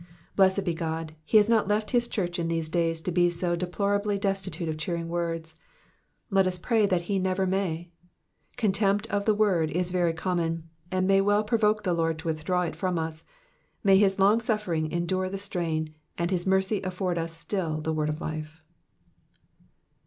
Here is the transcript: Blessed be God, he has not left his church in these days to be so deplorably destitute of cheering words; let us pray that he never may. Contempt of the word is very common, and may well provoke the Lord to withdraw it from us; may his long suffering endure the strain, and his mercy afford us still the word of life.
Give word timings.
Blessed 0.35 0.65
be 0.65 0.73
God, 0.73 1.13
he 1.23 1.37
has 1.37 1.47
not 1.47 1.67
left 1.67 1.91
his 1.91 2.07
church 2.07 2.39
in 2.39 2.47
these 2.47 2.69
days 2.69 3.01
to 3.01 3.11
be 3.11 3.29
so 3.29 3.55
deplorably 3.55 4.17
destitute 4.17 4.67
of 4.67 4.75
cheering 4.79 5.09
words; 5.09 5.59
let 6.31 6.47
us 6.47 6.57
pray 6.57 6.87
that 6.87 7.03
he 7.03 7.19
never 7.19 7.45
may. 7.45 7.91
Contempt 8.57 9.05
of 9.11 9.25
the 9.25 9.35
word 9.35 9.69
is 9.69 9.91
very 9.91 10.13
common, 10.13 10.67
and 10.91 11.05
may 11.05 11.21
well 11.21 11.43
provoke 11.43 11.83
the 11.83 11.93
Lord 11.93 12.17
to 12.17 12.27
withdraw 12.27 12.63
it 12.63 12.75
from 12.75 12.97
us; 12.97 13.23
may 13.83 13.95
his 13.95 14.17
long 14.17 14.41
suffering 14.41 14.91
endure 14.91 15.29
the 15.29 15.37
strain, 15.37 15.93
and 16.17 16.31
his 16.31 16.47
mercy 16.47 16.81
afford 16.81 17.19
us 17.19 17.33
still 17.37 17.79
the 17.79 17.93
word 17.93 18.09
of 18.09 18.19
life. 18.19 18.63